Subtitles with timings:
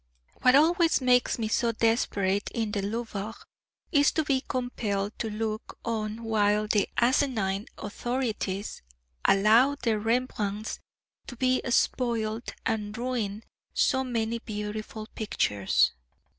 [0.41, 3.35] What always makes me so desperate in the Louvre,
[3.91, 8.81] is to be compelled to look on while the asinine authorities
[9.25, 10.79] allow their Rembrandts
[11.27, 13.43] to be spoilt, and ruin
[13.75, 15.91] so many beautiful pictures.